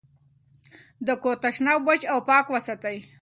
د 1.07 1.09
کور 1.23 1.35
تشناب 1.43 1.79
وچ 1.89 2.01
او 2.11 2.19
پاک 2.29 2.45
وساتئ. 2.53 2.97